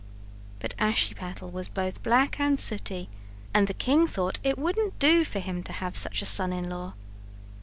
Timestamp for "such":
5.95-6.23